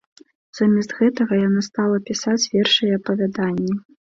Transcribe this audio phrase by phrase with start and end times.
[0.59, 3.73] Замест гэтага яна стала пісаць вершы і апавяданні.